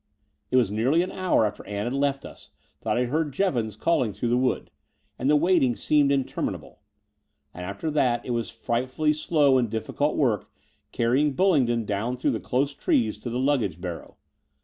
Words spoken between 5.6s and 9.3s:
seemed interminable; and after that it was frightfully